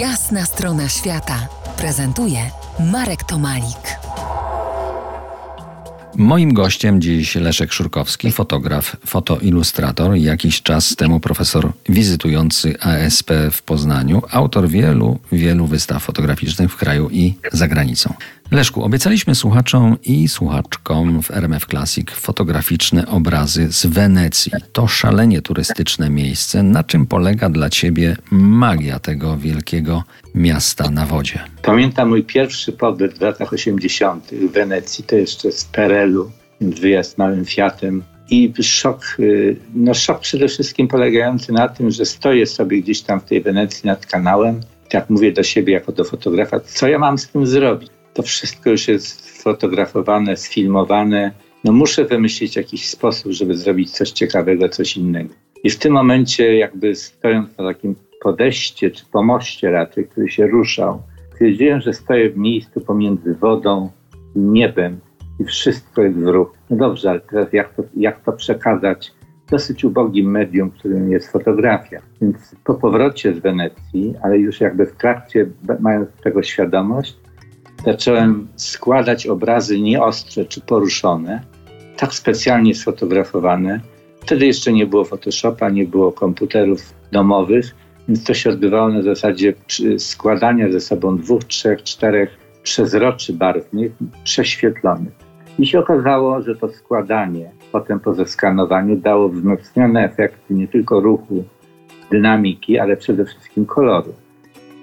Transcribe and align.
Jasna 0.00 0.44
strona 0.44 0.88
świata 0.88 1.48
prezentuje 1.76 2.38
Marek 2.92 3.24
Tomalik. 3.24 3.98
Moim 6.16 6.54
gościem 6.54 7.00
dziś 7.00 7.34
Leszek 7.34 7.72
Szurkowski, 7.72 8.32
fotograf, 8.32 8.96
fotoilustrator, 9.06 10.14
jakiś 10.14 10.62
czas 10.62 10.96
temu 10.96 11.20
profesor 11.20 11.72
wizytujący 11.88 12.80
ASP 12.80 13.30
w 13.52 13.62
Poznaniu, 13.62 14.22
autor 14.30 14.68
wielu, 14.68 15.18
wielu 15.32 15.66
wystaw 15.66 16.02
fotograficznych 16.02 16.72
w 16.72 16.76
kraju 16.76 17.08
i 17.10 17.34
za 17.52 17.68
granicą. 17.68 18.14
Leszku, 18.50 18.84
obiecaliśmy 18.84 19.34
słuchaczom 19.34 19.96
i 20.04 20.28
słuchaczkom 20.28 21.22
w 21.22 21.30
RMF 21.30 21.66
Classic 21.66 22.10
fotograficzne 22.10 23.06
obrazy 23.06 23.72
z 23.72 23.86
Wenecji. 23.86 24.52
To 24.72 24.86
szalenie 24.86 25.42
turystyczne 25.42 26.10
miejsce. 26.10 26.62
Na 26.62 26.84
czym 26.84 27.06
polega 27.06 27.48
dla 27.48 27.70
Ciebie 27.70 28.16
magia 28.30 28.98
tego 28.98 29.36
wielkiego 29.36 30.04
miasta 30.34 30.90
na 30.90 31.06
wodzie? 31.06 31.40
Pamiętam 31.62 32.08
mój 32.08 32.24
pierwszy 32.24 32.72
pobyt 32.72 33.18
w 33.18 33.20
latach 33.20 33.52
80. 33.52 34.30
w 34.30 34.52
Wenecji, 34.52 35.04
to 35.04 35.16
jeszcze 35.16 35.52
z 35.52 35.64
Perelu, 35.64 36.30
wyjazd 36.60 37.18
małym 37.18 37.44
Fiatem. 37.44 38.02
I 38.30 38.52
szok, 38.62 39.16
y, 39.18 39.56
no 39.74 39.94
szok 39.94 40.20
przede 40.20 40.48
wszystkim 40.48 40.88
polegający 40.88 41.52
na 41.52 41.68
tym, 41.68 41.90
że 41.90 42.04
stoję 42.04 42.46
sobie 42.46 42.82
gdzieś 42.82 43.00
tam 43.00 43.20
w 43.20 43.24
tej 43.24 43.42
Wenecji 43.42 43.86
nad 43.86 44.06
kanałem, 44.06 44.60
tak 44.88 45.10
mówię 45.10 45.32
do 45.32 45.42
siebie 45.42 45.72
jako 45.72 45.92
do 45.92 46.04
fotografa, 46.04 46.60
co 46.60 46.88
ja 46.88 46.98
mam 46.98 47.18
z 47.18 47.28
tym 47.28 47.46
zrobić? 47.46 47.95
To 48.16 48.22
wszystko 48.22 48.70
już 48.70 48.88
jest 48.88 49.38
sfotografowane, 49.38 50.36
sfilmowane. 50.36 51.32
No 51.64 51.72
muszę 51.72 52.04
wymyślić 52.04 52.56
jakiś 52.56 52.88
sposób, 52.88 53.32
żeby 53.32 53.56
zrobić 53.56 53.90
coś 53.90 54.10
ciekawego, 54.10 54.68
coś 54.68 54.96
innego. 54.96 55.34
I 55.64 55.70
w 55.70 55.78
tym 55.78 55.92
momencie, 55.92 56.56
jakby 56.56 56.94
stojąc 56.94 57.58
na 57.58 57.64
takim 57.64 57.94
podejście, 58.22 58.90
czy 58.90 59.04
pomoście 59.12 59.70
raczej, 59.70 60.08
który 60.08 60.28
się 60.28 60.46
ruszał, 60.46 61.02
stwierdziłem, 61.32 61.80
że 61.80 61.92
stoję 61.92 62.30
w 62.30 62.36
miejscu 62.36 62.80
pomiędzy 62.80 63.34
wodą 63.34 63.90
i 64.36 64.38
niebem 64.38 65.00
i 65.40 65.44
wszystko 65.44 66.02
jest 66.02 66.18
w 66.18 66.28
ruchu. 66.28 66.56
No 66.70 66.76
dobrze, 66.76 67.10
ale 67.10 67.20
teraz 67.20 67.52
jak 67.52 67.74
to, 67.74 67.82
jak 67.96 68.24
to 68.24 68.32
przekazać 68.32 69.12
dosyć 69.50 69.84
ubogim 69.84 70.30
medium, 70.30 70.70
którym 70.70 71.12
jest 71.12 71.32
fotografia. 71.32 72.02
Więc 72.20 72.56
po 72.64 72.74
powrocie 72.74 73.34
z 73.34 73.38
Wenecji, 73.38 74.14
ale 74.22 74.38
już 74.38 74.60
jakby 74.60 74.86
w 74.86 74.96
trakcie, 74.96 75.46
mając 75.80 76.08
tego 76.24 76.42
świadomość, 76.42 77.25
zacząłem 77.86 78.48
składać 78.56 79.26
obrazy 79.26 79.80
nieostre 79.80 80.44
czy 80.44 80.60
poruszone, 80.60 81.42
tak 81.96 82.14
specjalnie 82.14 82.74
sfotografowane. 82.74 83.80
Wtedy 84.20 84.46
jeszcze 84.46 84.72
nie 84.72 84.86
było 84.86 85.04
Photoshopa, 85.04 85.70
nie 85.70 85.84
było 85.84 86.12
komputerów 86.12 86.94
domowych, 87.12 87.74
więc 88.08 88.24
to 88.24 88.34
się 88.34 88.50
odbywało 88.50 88.88
na 88.88 89.02
zasadzie 89.02 89.54
składania 89.98 90.72
ze 90.72 90.80
sobą 90.80 91.18
dwóch, 91.18 91.44
trzech, 91.44 91.82
czterech 91.82 92.38
przezroczy 92.62 93.32
barwnych, 93.32 93.92
prześwietlonych. 94.24 95.12
I 95.58 95.66
się 95.66 95.78
okazało, 95.78 96.42
że 96.42 96.56
to 96.56 96.68
składanie 96.68 97.50
potem 97.72 98.00
po 98.00 98.14
zeskanowaniu 98.14 98.96
dało 98.96 99.28
wzmocnione 99.28 100.04
efekty 100.04 100.54
nie 100.54 100.68
tylko 100.68 101.00
ruchu, 101.00 101.44
dynamiki, 102.10 102.78
ale 102.78 102.96
przede 102.96 103.24
wszystkim 103.24 103.66
koloru. 103.66 104.14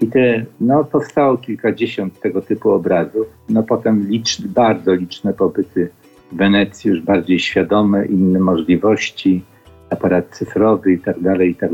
I 0.03 0.07
te, 0.07 0.45
no, 0.61 0.83
powstało 0.83 1.37
kilkadziesiąt 1.37 2.19
tego 2.19 2.41
typu 2.41 2.71
obrazów. 2.71 3.27
No 3.49 3.63
potem 3.63 4.07
liczne, 4.09 4.47
bardzo 4.47 4.93
liczne 4.93 5.33
pobyty 5.33 5.89
w 6.31 6.35
Wenecji, 6.35 6.89
już 6.89 7.01
bardziej 7.01 7.39
świadome, 7.39 8.05
inne 8.05 8.39
możliwości, 8.39 9.43
aparat 9.89 10.27
cyfrowy 10.29 10.93
i 10.93 10.99
tak 10.99 11.19
dalej, 11.19 11.49
i 11.49 11.55
tak. 11.55 11.71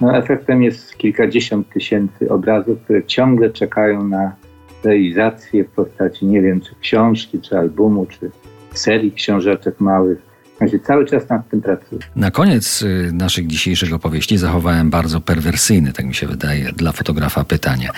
No 0.00 0.16
efektem 0.16 0.62
jest 0.62 0.96
kilkadziesiąt 0.96 1.68
tysięcy 1.68 2.30
obrazów, 2.30 2.80
które 2.80 3.04
ciągle 3.04 3.50
czekają 3.50 4.08
na 4.08 4.36
realizację 4.84 5.64
w 5.64 5.70
postaci, 5.70 6.26
nie 6.26 6.42
wiem, 6.42 6.60
czy 6.60 6.74
książki, 6.80 7.40
czy 7.40 7.58
albumu, 7.58 8.06
czy 8.06 8.30
serii 8.74 9.12
książeczek 9.12 9.80
małych 9.80 10.29
cały 10.86 11.06
czas 11.06 11.28
nad 11.28 11.48
tym 11.48 11.62
pracuję. 11.62 12.00
Na 12.16 12.30
koniec 12.30 12.82
y, 12.82 13.10
naszych 13.12 13.46
dzisiejszych 13.46 13.94
opowieści 13.94 14.38
zachowałem 14.38 14.90
bardzo 14.90 15.20
perwersyjny, 15.20 15.92
tak 15.92 16.06
mi 16.06 16.14
się 16.14 16.26
wydaje, 16.26 16.72
dla 16.72 16.92
fotografa 16.92 17.44
pytanie. 17.44 17.88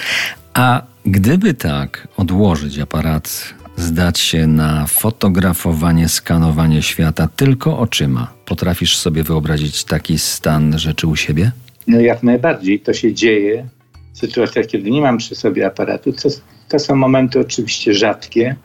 A 0.54 0.82
gdyby 1.06 1.54
tak 1.54 2.08
odłożyć 2.16 2.78
aparat, 2.78 3.54
zdać 3.76 4.18
się 4.18 4.46
na 4.46 4.86
fotografowanie, 4.86 6.08
skanowanie 6.08 6.82
świata 6.82 7.28
tylko 7.36 7.78
oczyma, 7.78 8.32
potrafisz 8.46 8.96
sobie 8.96 9.22
wyobrazić 9.22 9.84
taki 9.84 10.18
stan 10.18 10.78
rzeczy 10.78 11.06
u 11.06 11.16
siebie? 11.16 11.52
No 11.86 12.00
jak 12.00 12.22
najbardziej. 12.22 12.80
To 12.80 12.92
się 12.92 13.14
dzieje 13.14 13.66
w 14.12 14.18
sytuacjach, 14.18 14.66
kiedy 14.66 14.90
nie 14.90 15.00
mam 15.00 15.18
przy 15.18 15.34
sobie 15.34 15.66
aparatu. 15.66 16.12
To, 16.12 16.28
to 16.68 16.78
są 16.78 16.96
momenty 16.96 17.40
oczywiście 17.40 17.94
rzadkie, 17.94 18.56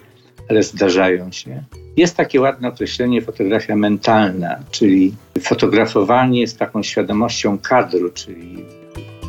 ale 0.50 0.64
zdarzają 0.64 1.32
się. 1.32 1.64
Jest 1.98 2.18
takie 2.18 2.42
ładne 2.42 2.68
określenie 2.68 3.22
fotografia 3.22 3.76
mentalna, 3.76 4.60
czyli 4.72 5.14
fotografowanie 5.40 6.48
z 6.48 6.56
taką 6.56 6.84
świadomością 6.84 7.58
kadru, 7.58 8.10
czyli 8.10 8.66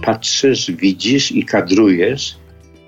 patrzysz, 0.05 0.71
widzisz 0.71 1.33
i 1.33 1.45
kadrujesz 1.45 2.37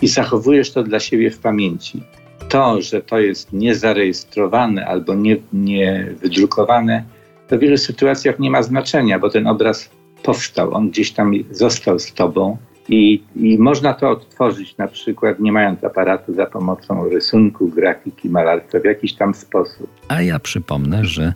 i 0.03 0.09
zachowujesz 0.09 0.71
to 0.73 0.83
dla 0.83 1.01
siebie 1.01 1.31
w 1.31 1.39
pamięci. 1.39 2.03
To, 2.49 2.83
że 2.83 3.03
to 3.03 3.19
jest 3.19 3.53
niezarejestrowane 3.53 4.87
albo 4.87 5.15
nie, 5.15 5.37
nie 5.53 6.15
wydrukowane, 6.23 7.05
to 7.49 7.57
w 7.57 7.61
wielu 7.61 7.77
sytuacjach 7.77 8.39
nie 8.39 8.51
ma 8.51 8.62
znaczenia, 8.62 9.19
bo 9.19 9.31
ten 9.31 9.47
obraz 9.47 9.91
powstał, 10.23 10.75
on 10.75 10.91
gdzieś 10.91 11.12
tam 11.12 11.33
został 11.51 11.99
z 11.99 12.12
tobą 12.12 12.57
i, 12.91 13.23
I 13.37 13.59
można 13.59 13.95
to 13.95 14.11
odtworzyć 14.11 14.77
na 14.77 14.89
przykład 14.89 15.41
nie 15.41 15.53
mając 15.53 15.84
aparatu 15.84 16.34
za 16.34 16.47
pomocą 16.47 17.09
rysunku, 17.09 17.69
grafiki, 17.69 18.28
malarstwa 18.28 18.81
w 18.81 18.84
jakiś 18.84 19.15
tam 19.15 19.34
sposób. 19.34 19.91
A 20.09 20.23
ja 20.23 20.39
przypomnę, 20.39 21.05
że 21.05 21.33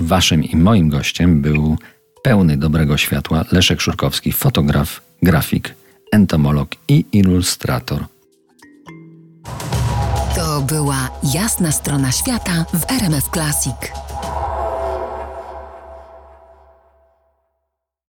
waszym 0.00 0.44
i 0.44 0.56
moim 0.56 0.88
gościem 0.88 1.40
był 1.40 1.76
pełny 2.22 2.56
dobrego 2.56 2.96
światła 2.96 3.44
Leszek 3.52 3.80
Szurkowski, 3.80 4.32
fotograf, 4.32 5.00
grafik, 5.22 5.74
entomolog 6.12 6.68
i 6.88 7.04
ilustrator. 7.12 8.04
To 10.36 10.60
była 10.60 11.10
jasna 11.34 11.72
strona 11.72 12.12
świata 12.12 12.64
w 12.74 12.92
RMF 12.92 13.24
Classic. 13.24 14.09